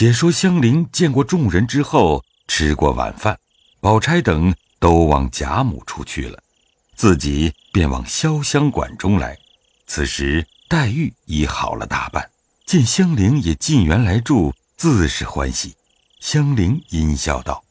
[0.00, 3.38] 且说香菱见过众人之后，吃过晚饭，
[3.80, 6.42] 宝钗等都往贾母处去了，
[6.96, 9.36] 自己便往潇湘馆中来。
[9.86, 12.30] 此时黛玉已好了大半，
[12.64, 15.76] 见香菱也进园来住，自是欢喜。
[16.18, 17.62] 香菱阴笑道：“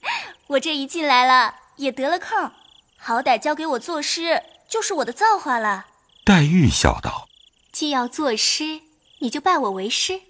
[0.48, 2.50] 我这一进来了，也得了空，
[2.98, 5.86] 好歹交给我作诗，就是我的造化了。”
[6.22, 7.26] 黛玉笑道
[7.72, 8.82] ：“既要作诗，
[9.20, 10.20] 你就拜我为师。”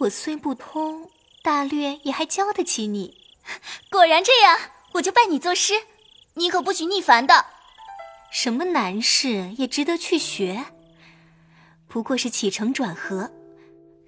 [0.00, 1.10] 我虽不通，
[1.42, 3.18] 大略也还教得起你。
[3.90, 4.58] 果然这样，
[4.92, 5.74] 我就拜你作师。
[6.34, 7.44] 你可不许逆凡的。
[8.32, 10.64] 什么难事也值得去学。
[11.86, 13.30] 不过是起承转合，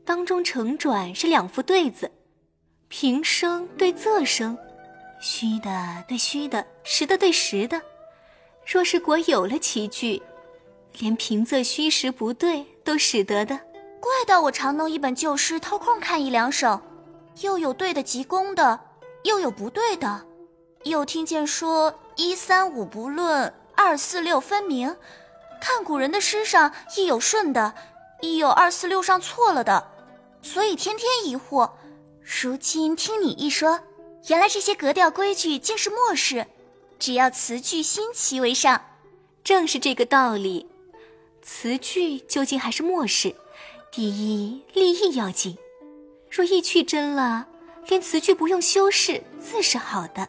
[0.02, 2.10] 当中承转是两副对子，
[2.88, 4.56] 平声对仄声，
[5.20, 7.78] 虚的对虚的，实的对实的。
[8.64, 10.22] 若是果有了奇句，
[11.00, 13.60] 连平仄虚实不对都使得的。
[14.02, 16.80] 怪到我常弄一本旧诗偷空看一两首，
[17.40, 18.80] 又有对的极工的，
[19.22, 20.26] 又有不对的，
[20.82, 24.96] 又听见说一三五不论，二四六分明。
[25.60, 27.74] 看古人的诗上亦有顺的，
[28.20, 29.92] 亦有二四六上错了的，
[30.42, 31.70] 所以天天疑惑。
[32.42, 33.78] 如今听你一说，
[34.26, 36.48] 原来这些格调规矩竟是末世，
[36.98, 38.82] 只要词句新奇为上。
[39.44, 40.68] 正是这个道理，
[41.40, 43.36] 词句究竟还是末世。
[43.94, 45.58] 第一，立意要紧。
[46.30, 47.46] 若意去真了，
[47.88, 50.26] 连词句不用修饰，自是好的。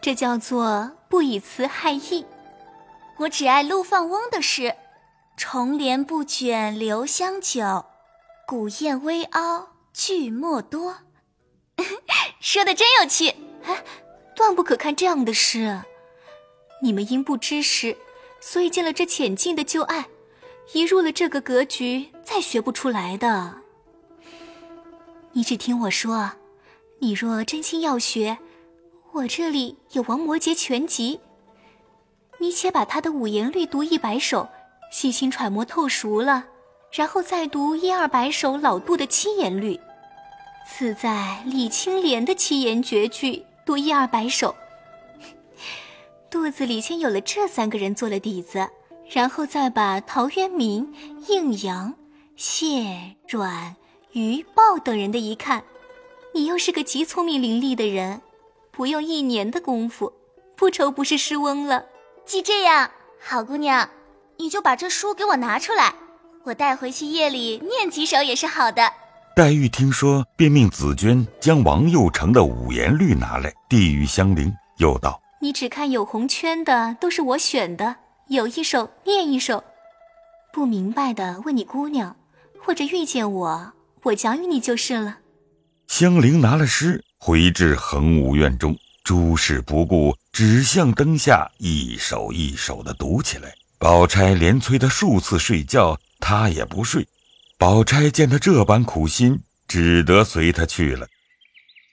[0.00, 2.24] 这叫做不以词害意。
[3.18, 4.76] 我只爱陆放翁的诗
[5.36, 7.86] ：“重帘不卷留香久，
[8.46, 10.98] 古砚微凹句墨多。
[12.38, 13.34] ”说的真有趣。
[13.64, 13.82] 哎，
[14.36, 15.82] 断不可看这样的诗。
[16.82, 17.96] 你们因不知诗，
[18.40, 20.06] 所以见了这浅近的旧爱。
[20.72, 23.54] 一入了这个格局，再学不出来的。
[25.32, 26.32] 你只听我说，
[26.98, 28.36] 你若真心要学，
[29.12, 31.16] 我这里有《王摩诘全集》，
[32.38, 34.48] 你且把他的五言律读一百首，
[34.90, 36.44] 细心揣摩透熟了，
[36.90, 39.78] 然后再读一二百首老杜的七言律。
[40.68, 44.54] 此在李青莲的七言绝句，读一二百首。
[46.28, 48.68] 肚子里先有了这三个人做了底子。
[49.10, 50.92] 然后再把陶渊明、
[51.28, 51.94] 应阳、
[52.34, 53.76] 谢、阮、
[54.12, 55.62] 余、鲍等人的一看，
[56.34, 58.20] 你又是个极聪明伶俐的人，
[58.72, 60.12] 不用一年的功夫，
[60.56, 61.84] 不愁不是诗翁了。
[62.24, 62.90] 既这样，
[63.20, 63.88] 好姑娘，
[64.36, 65.94] 你就把这书给我拿出来，
[66.42, 68.92] 我带回去夜里念几首也是好的。
[69.36, 77.96] 黛玉听说，便命紫鹃将王佑成的五言律拿来，递与香菱，又道：“你只看有红圈的，都是我选的。”
[78.28, 79.62] 有一首念一首，
[80.52, 82.16] 不明白的问你姑娘，
[82.60, 83.72] 或者遇见我，
[84.02, 85.18] 我讲与你就是了。
[85.86, 93.54] 香菱拿了诗，回至恒芜院中，诸事不顾，只向灯下一首一首的读起来。
[93.78, 97.06] 宝钗连催他数次睡觉，他也不睡。
[97.56, 101.06] 宝钗见他这般苦心，只得随他去了。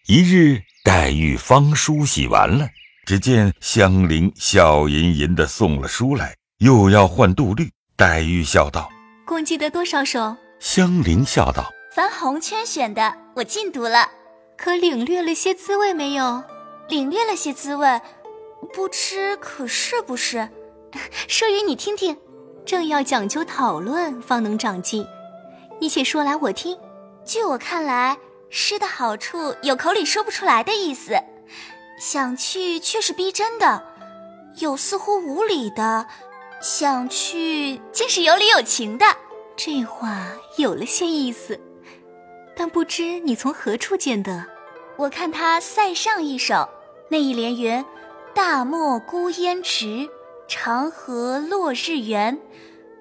[0.07, 2.67] 一日，黛玉方梳洗完了。
[3.05, 7.69] 只见香菱笑吟吟地送了书来，又要换杜律。
[7.97, 8.89] 黛玉笑道
[9.27, 14.09] ：“共计得多少首？”香菱笑道：“凡红圈选的，我尽读了。
[14.57, 16.41] 可领略了些滋味没有？
[16.87, 18.01] 领略了些滋味，
[18.73, 20.47] 不知可是不是？
[21.27, 22.17] 说与你听听。
[22.65, 25.05] 正要讲究讨论，方能长进。
[25.81, 26.77] 你且说来，我听。
[27.25, 28.17] 据我看来，
[28.49, 31.21] 诗的好处有口里说不出来的意思。”
[31.99, 33.83] 想去却是逼真的，
[34.59, 36.05] 有似乎无理的；
[36.61, 39.05] 想去竟是有理有情的。
[39.55, 40.27] 这话
[40.57, 41.59] 有了些意思，
[42.55, 44.45] 但不知你从何处见得？
[44.97, 46.67] 我看他塞上一首，
[47.09, 47.83] 那一联云
[48.33, 50.09] ：“大漠孤烟直，
[50.47, 52.37] 长河落日圆。”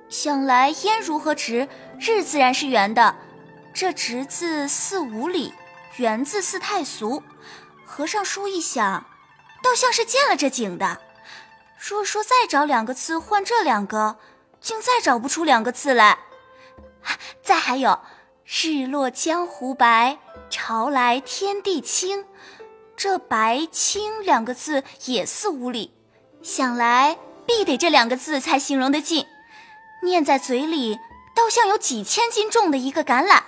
[0.08, 1.66] 想来烟如何直，
[1.98, 3.14] 日自然是圆的。
[3.72, 5.55] 这直字似无理，
[5.96, 7.22] 圆字似太俗。
[7.94, 9.04] 合上书一想，
[9.62, 10.96] 倒像是见了这景的。
[11.76, 14.16] 若说再找两个字换这两个，
[14.62, 16.18] 竟再找不出两个字来。
[17.42, 18.00] 再还有
[18.48, 20.18] “日落江湖白，
[20.48, 22.24] 潮来天地清”，
[22.96, 25.92] 这“白清”两个字也似无理。
[26.42, 29.26] 想来必得这两个字才形容得尽。
[30.02, 30.98] 念在嘴里，
[31.34, 33.42] 倒像有几千斤重的一个橄榄。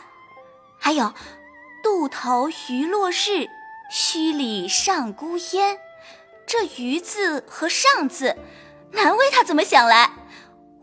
[0.79, 1.15] 还有
[1.83, 3.49] “渡头余落日”。
[3.93, 5.79] 墟里上孤烟，
[6.47, 8.37] 这“鱼”字和“上”字，
[8.93, 10.11] 难为他怎么想来。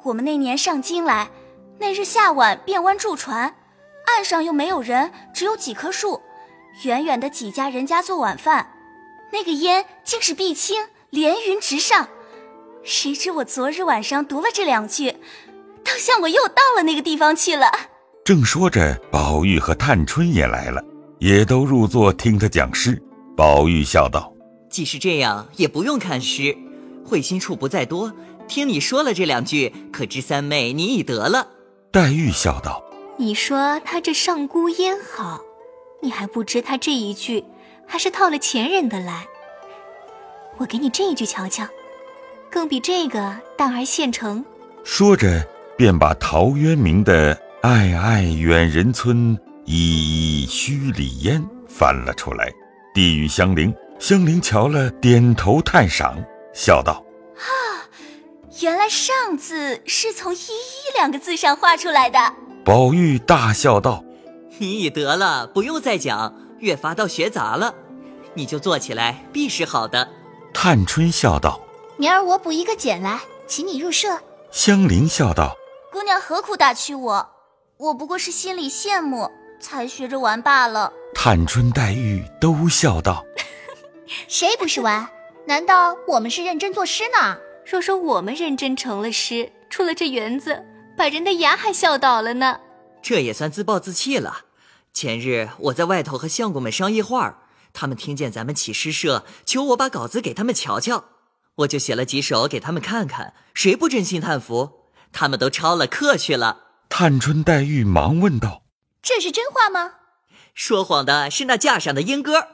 [0.03, 1.29] 我们那年上京来，
[1.79, 3.55] 那日下晚便湾住船，
[4.07, 6.21] 岸上又没有人，只有几棵树，
[6.83, 8.71] 远远的几家人家做晚饭，
[9.31, 12.07] 那个烟竟是碧青，连云直上。
[12.83, 15.17] 谁知我昨日晚上读了这两句，
[15.83, 17.71] 倒像我又到了那个地方去了。
[18.23, 20.83] 正说着，宝玉和探春也来了，
[21.21, 22.99] 也都入座听他讲诗。
[23.37, 24.33] 宝玉笑道
[24.71, 26.57] ：“既是这样，也不用看诗，
[27.05, 28.11] 会心处不在多。
[28.47, 31.47] 听你说了这两句，可知三妹你已得了。”
[31.93, 32.83] 黛玉笑道
[33.17, 35.39] ：“你说他这上孤烟好，
[36.01, 37.45] 你还不知他这一句
[37.85, 39.27] 还是套了前人的来。
[40.57, 41.67] 我给你这一句瞧瞧。”
[42.49, 44.43] 更比这个淡而现成。
[44.83, 45.47] 说着，
[45.77, 52.51] 便把陶渊明的“爱爱远人村，依依墟里烟”翻了出来，
[52.93, 53.73] 递与香菱。
[53.99, 56.17] 香菱瞧了，点头叹赏，
[56.53, 57.03] 笑道
[57.37, 57.85] ：“啊，
[58.61, 62.33] 原来‘上’字是从‘依依’两个字上画出来的。”
[62.65, 64.03] 宝玉大笑道
[64.57, 67.75] ：“你已得了，不用再讲，越发倒学杂了。
[68.33, 70.09] 你就坐起来，必是好的。”
[70.53, 71.61] 探春笑道。
[71.97, 74.19] 明儿我补一个简来，请你入社。
[74.51, 75.55] 香菱笑道
[75.93, 77.29] ：“姑娘何苦打趣我？
[77.77, 79.29] 我不过是心里羡慕，
[79.61, 83.23] 才学着玩罢了。”探春、黛玉都笑道
[84.27, 85.07] ：“谁不是玩？
[85.47, 87.37] 难道我们是认真作诗呢？
[87.65, 90.65] 若说我们认真成了诗，出了这园子，
[90.97, 92.59] 把人的牙还笑倒了呢。
[93.01, 94.45] 这也算自暴自弃了。
[94.93, 101.05] 前日我在外头和相公们商议话他们听见咱们起诗社，求我把稿子给他们瞧瞧。”
[101.55, 104.87] 我就写了几首给他们看看，谁不真心叹服？
[105.11, 106.57] 他们都抄了课去了。
[106.89, 108.63] 探春、黛玉忙问道
[109.01, 109.95] ：“这是真话吗？”
[110.53, 112.47] 说谎的是那架上的莺歌。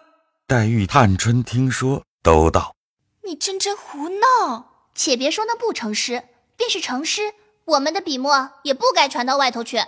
[0.48, 2.76] 黛玉、探春听说，都道
[3.26, 4.90] ：“你真真胡闹！
[4.94, 6.24] 且别说那不成诗，
[6.56, 7.34] 便是成诗，
[7.66, 9.80] 我们的笔墨也不该传到外头去。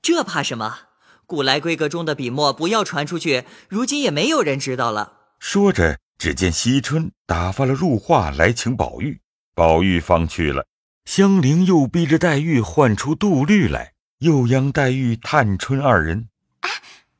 [0.00, 0.80] 这怕什么？
[1.26, 5.98] 古来闺阁中的笔墨不要传出去，如今也没有人知道了。”说着。
[6.16, 9.20] 只见惜春打发了入画来请宝玉，
[9.52, 10.64] 宝玉方去了。
[11.04, 16.28] 香菱又逼着黛玉唤出杜律来，又央黛玉、探春二人
[16.60, 16.70] ：“啊，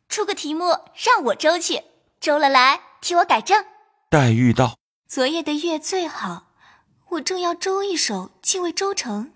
[0.08, 1.82] 出个题目让我周去，
[2.20, 3.64] 周了来替我改正。”
[4.08, 6.52] 黛玉道：“昨夜的月最好，
[7.10, 9.32] 我正要周一首，竟未周成。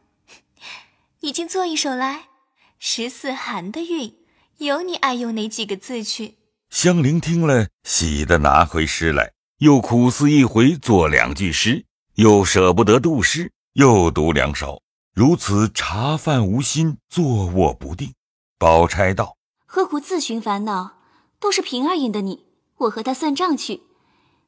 [1.20, 2.28] 你竟做一首来，
[2.78, 4.14] 十四寒的韵，
[4.58, 6.36] 有你爱用哪几个字去？”
[6.70, 9.32] 香菱听了，喜得拿回诗来。
[9.58, 11.84] 又苦思一回，作两句诗，
[12.14, 14.80] 又舍不得杜诗，又读两首，
[15.18, 18.14] 如此茶饭无心，坐卧不定。
[18.56, 19.36] 宝钗道
[19.66, 20.92] ：“何苦自寻烦恼？
[21.40, 23.82] 都是平儿引的你，我和他算账去。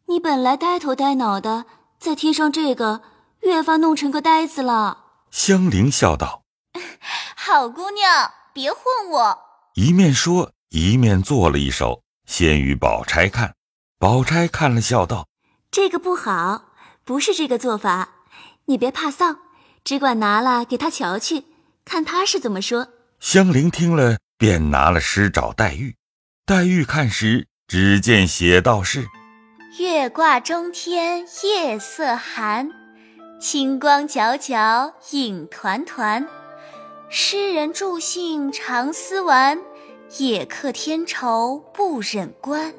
[0.07, 1.67] 你本来呆头呆脑的，
[1.99, 3.03] 再添上这个，
[3.41, 6.45] 越发弄成个呆子了。”香菱笑道
[7.35, 8.81] ：“好姑娘，别混
[9.11, 9.39] 我。”
[9.75, 13.57] 一面说，一面做了一首，先与宝钗看。
[13.99, 15.27] 宝钗看了，笑道
[15.73, 16.67] ：“这个不好，
[17.03, 18.11] 不是这个做法。
[18.67, 19.37] 你别怕臊，
[19.85, 21.45] 只管拿了给他瞧去，
[21.85, 22.89] 看他是怎么说。”
[23.21, 25.97] 香菱听了，便拿了诗找黛玉。
[26.47, 29.07] 黛玉看时，只见写道是
[29.79, 32.71] ：“月挂中天夜色寒，
[33.41, 36.27] 清光皎皎影团团。
[37.09, 39.61] 诗人助兴常思玩，
[40.19, 42.73] 野客天愁不忍观。”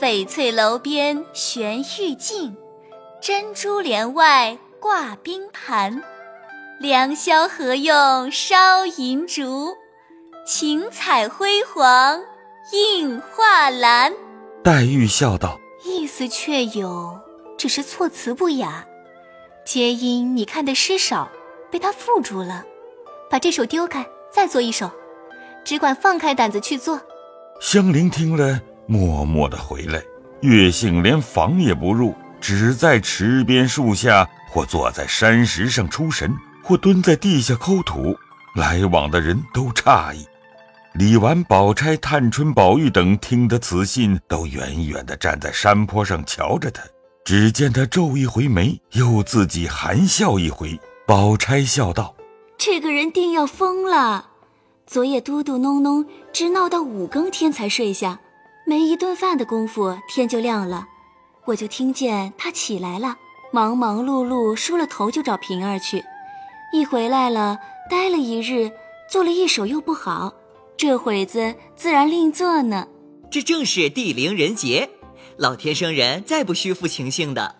[0.00, 2.56] 翡翠楼边悬玉镜，
[3.22, 6.02] 珍珠帘外挂冰盘。
[6.78, 9.74] 良宵何用烧银烛？
[10.46, 12.20] 晴彩辉煌
[12.70, 14.12] 映画栏。
[14.62, 17.18] 黛玉笑道：“意思确有，
[17.56, 18.84] 只是措辞不雅。
[19.64, 21.30] 皆因你看的诗少，
[21.70, 22.62] 被他缚住了。
[23.30, 24.90] 把这首丢开，再做一首，
[25.64, 27.00] 只管放开胆子去做。”
[27.58, 28.60] 香菱听了。
[28.86, 30.02] 默默的回来，
[30.42, 36.32] 月杏连房也不入，只在池边树下，或坐在山石上出神，
[36.62, 38.16] 或蹲在地下抠土。
[38.54, 40.24] 来往的人都诧异。
[40.92, 46.84] 李纨、宝钗、探春、宝玉等听得此信，都远远地站在山坡上瞧着他。
[47.24, 50.78] 只见他皱一回眉，又自己含笑一回。
[51.04, 52.14] 宝钗笑道
[52.56, 54.28] ：“这个人定要疯了。
[54.86, 58.20] 昨夜嘟嘟哝哝，直闹到五更天才睡下。”
[58.64, 60.86] 没一顿饭的功夫，天就亮了，
[61.46, 63.16] 我就听见他起来了，
[63.54, 66.04] 忙忙碌碌梳了头就找平儿去。
[66.72, 67.56] 一回来了，
[67.88, 68.68] 待了一日，
[69.08, 70.34] 做了一手又不好，
[70.76, 72.88] 这会子自然另做呢。
[73.30, 74.90] 这正是地灵人杰，
[75.36, 77.54] 老天生人再不虚负情性的。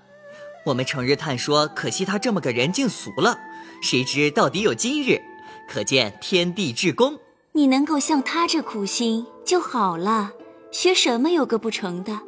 [0.66, 3.38] 我们成日叹说，可惜他这么个人竟俗了，
[3.80, 5.22] 谁知到底有今日，
[5.70, 7.16] 可见天地至公。
[7.52, 10.32] 你能够像他这苦心就好了，
[10.72, 12.18] 学什么有个不成的？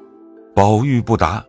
[0.54, 1.44] 宝玉不答，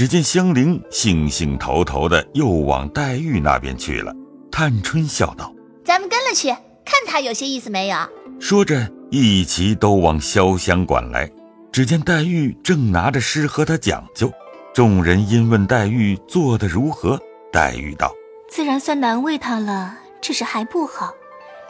[0.00, 4.10] 只见香菱兴兴头头的又往黛玉那边去了。
[4.50, 5.52] 探春笑道
[5.84, 6.48] ：“咱们跟了去，
[6.86, 7.98] 看他有些意思没有。”
[8.40, 11.30] 说着，一齐都往潇湘馆来。
[11.70, 14.32] 只见黛玉正拿着诗和他讲究，
[14.72, 17.20] 众人因问黛玉做得如何，
[17.52, 18.10] 黛玉道
[18.48, 21.12] ：“自然算难为他了，只是还不好。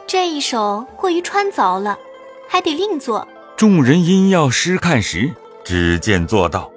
[0.06, 1.98] 这一首过于穿凿了，
[2.48, 3.26] 还得另做。”
[3.58, 5.34] 众人因要诗看时，
[5.64, 6.70] 只见做道：“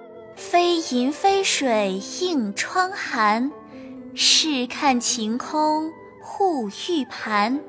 [0.43, 3.49] 飞银飞水映窗寒，
[4.13, 5.89] 试看晴空
[6.21, 7.61] 护玉盘。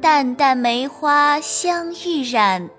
[0.00, 2.70] 淡淡梅花香欲染。”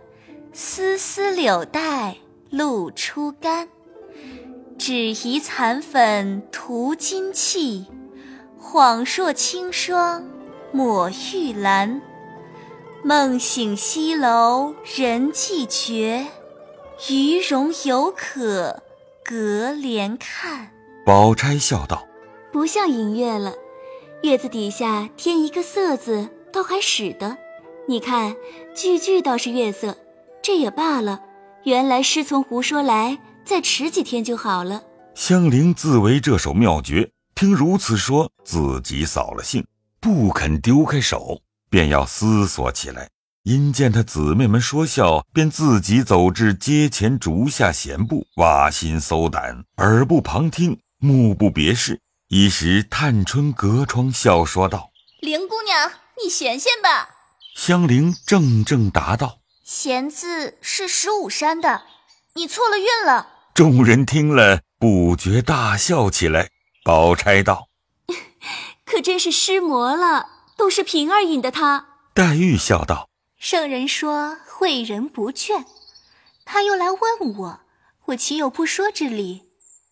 [0.51, 2.17] 丝丝柳带
[2.49, 3.69] 露初干，
[4.77, 7.85] 只疑残粉涂金器，
[8.61, 10.27] 恍若清霜
[10.71, 12.01] 抹玉兰。
[13.03, 16.27] 梦醒西楼人寂绝，
[17.09, 18.82] 余容犹可
[19.23, 20.71] 隔帘看。
[21.05, 22.07] 宝钗笑道
[22.51, 23.53] ：“不像银月了，
[24.21, 27.37] 月子底下添一个色字，倒还使得。
[27.87, 28.35] 你看，
[28.75, 29.97] 句句倒是月色。”
[30.43, 31.21] 这也罢了，
[31.63, 34.83] 原来师从胡说来，再迟几天就好了。
[35.15, 39.65] 香菱自为这首妙绝，听如此说，自己扫了兴，
[40.01, 41.39] 不肯丢开手，
[41.69, 43.07] 便要思索起来。
[43.43, 51.99] 因见他姊妹们说笑，便自己走至阶前竹下闲步，挖心搜胆，耳不旁听，目不别视。
[52.29, 55.91] 一时探春隔窗笑说道：“林姑娘，
[56.23, 57.09] 你闲闲吧。”
[57.53, 59.39] 香菱怔怔答道。
[59.65, 61.83] 闲字是十五山的，
[62.35, 63.27] 你错了韵了。
[63.53, 66.49] 众人听了，不觉大笑起来。
[66.85, 67.67] 宝钗道
[68.85, 73.09] ：“可真是失魔了，都是平儿引的他。”黛玉笑道
[73.43, 75.65] ：“圣人说诲人不倦，
[76.45, 77.59] 他又来问我，
[78.05, 79.41] 我岂有不说之理？”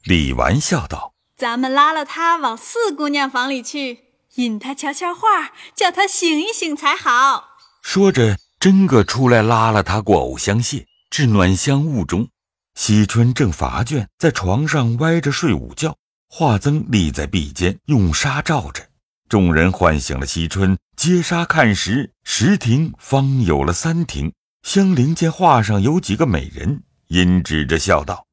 [0.06, 4.06] 李纨笑道：“咱们拉了他往四姑娘房里去，
[4.36, 8.38] 引他瞧瞧画，叫他醒一醒才好。”说着。
[8.58, 12.30] 真个出来拉了他过藕香榭，至暖香坞中。
[12.76, 15.98] 惜春正乏倦，在床上歪着睡午觉。
[16.30, 18.88] 华增立在壁间，用纱罩着。
[19.32, 24.34] 众人唤醒了惜春，揭纱看时，十亭方有了三亭。
[24.62, 28.28] 香菱见画上有几个美人，因指着笑道：“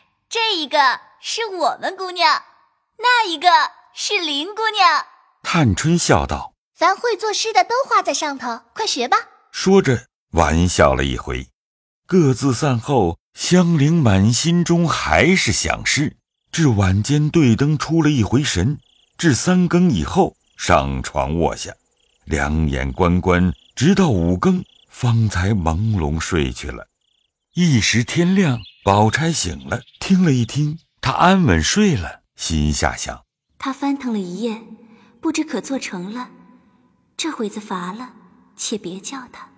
[0.30, 0.78] 这一个
[1.20, 2.40] 是我们姑娘，
[2.96, 3.48] 那一个
[3.94, 5.04] 是林姑娘。”
[5.44, 9.18] 探春笑道：“凡会作诗的都画在上头，快学吧。”
[9.52, 11.48] 说着，玩笑了一回，
[12.06, 13.18] 各自散后。
[13.34, 16.16] 香菱满心中还是想诗，
[16.50, 18.78] 至晚间对灯出了一回神，
[19.16, 21.74] 至三更以后上床卧下，
[22.24, 26.88] 两眼关关，直到五更方才朦胧睡去了。
[27.54, 33.24] 一时天亮，宝钗醒了，听了一听，她安稳睡了，心下想：
[33.58, 34.62] 她翻腾了一夜，
[35.20, 36.30] 不知可做成了，
[37.16, 38.14] 这会子乏了。
[38.56, 39.48] 且别叫她。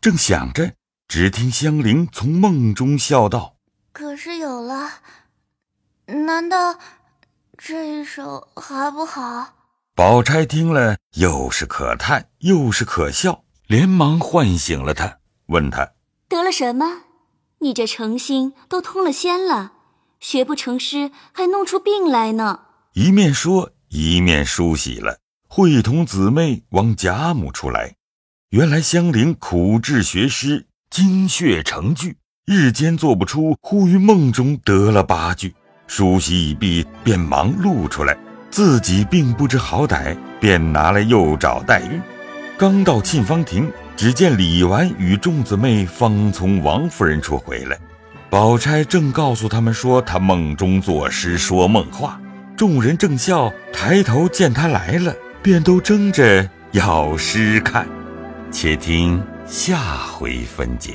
[0.00, 0.74] 正想着，
[1.08, 3.56] 只听香菱从梦中笑道
[3.92, 5.00] ：“可是有了，
[6.06, 6.78] 难道
[7.56, 9.54] 这一首还不好？”
[9.94, 15.92] 宝钗听了，又是可叹，又是可笑，连忙唤醒了他，问他
[16.28, 17.02] 得了什么？
[17.60, 19.72] 你这诚心都通了仙了，
[20.18, 22.62] 学不成诗，还弄出病来呢。
[22.94, 25.18] 一面说，一面梳洗了，
[25.48, 27.94] 会同姊妹往贾母处来。
[28.50, 35.54] 原来香菱苦志学诗，精血成句，日间做不出，忽于梦中得了八句。
[35.96, 38.16] 梳洗已毕，便忙录出来，
[38.50, 42.00] 自己并不知好歹，便拿来又找黛玉。
[42.58, 47.78] 刚到沁芳亭，只见李纨与众姊妹方从王夫人处回来。
[48.28, 52.20] 宝钗正告诉他们说，她梦中作诗说梦话，
[52.56, 57.86] 众人正笑，抬头见她来了，便都争着要诗看。
[58.50, 60.94] 且听下回分解。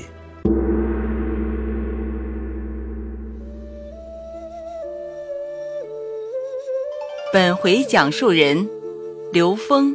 [7.61, 8.69] 回讲述人：
[9.33, 9.93] 刘峰，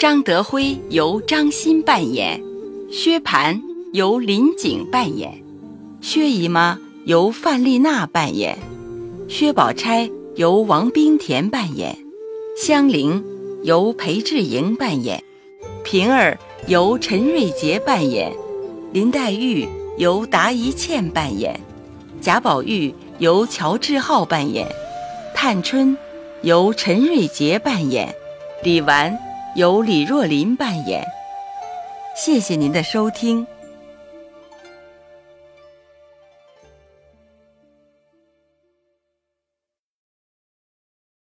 [0.00, 2.42] 张德辉由张欣扮演，
[2.90, 3.60] 薛蟠
[3.92, 5.44] 由林景扮演，
[6.00, 8.58] 薛姨妈由范丽娜扮演，
[9.28, 11.94] 薛宝钗由王冰田扮演，
[12.56, 13.22] 香菱
[13.64, 15.22] 由裴志莹扮演，
[15.84, 16.38] 平儿。
[16.66, 18.30] 由陈瑞杰扮演，
[18.92, 19.66] 林黛玉
[19.96, 21.58] 由达一茜扮演，
[22.20, 24.68] 贾宝玉由乔志浩扮演，
[25.34, 25.96] 探春
[26.42, 28.14] 由陈瑞杰扮演，
[28.62, 29.18] 李纨
[29.56, 31.04] 由李若琳扮演，
[32.14, 33.44] 谢谢您的收听。